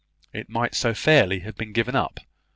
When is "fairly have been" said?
0.95-1.73